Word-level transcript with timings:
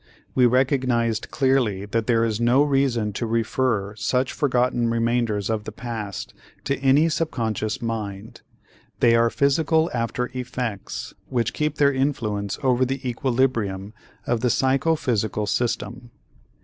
We 0.33 0.47
recognized 0.47 1.29
clearly 1.29 1.85
that 1.85 2.07
there 2.07 2.25
is 2.25 2.41
no 2.41 2.63
reason 2.63 3.13
to 3.13 3.27
refer 3.27 3.93
such 3.95 4.31
forgotten 4.33 4.89
remainders 4.89 5.47
of 5.47 5.63
the 5.65 5.71
past 5.71 6.33
to 6.63 6.75
any 6.79 7.07
subconscious 7.07 7.83
mind; 7.83 8.41
they 8.99 9.13
are 9.15 9.29
physical 9.29 9.91
after 9.93 10.31
effects 10.33 11.13
which 11.29 11.53
keep 11.53 11.75
their 11.75 11.93
influence 11.93 12.57
over 12.63 12.83
the 12.83 13.07
equilibrium 13.07 13.93
of 14.25 14.41
the 14.41 14.49
psychophysical 14.49 15.45
system. 15.45 16.09